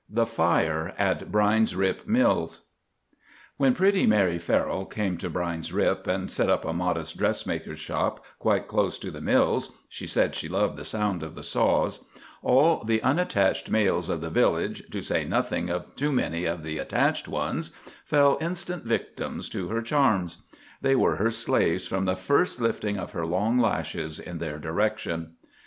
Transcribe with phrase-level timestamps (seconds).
[0.09, 0.15] V.
[0.15, 2.61] THE FIRE AT BRINE'S RIP MILLS
[3.13, 3.17] I
[3.57, 8.25] When pretty Mary Farrell came to Brine's Rip and set up a modest dressmaker's shop
[8.39, 12.03] quite close to the Mills (she said she loved the sound of the saws),
[12.41, 16.79] all the unattached males of the village, to say nothing of too many of the
[16.79, 17.69] attached ones,
[18.03, 20.37] fell instant victims to her charms.
[20.81, 25.35] They were her slaves from the first lifting of her long lashes in their direction.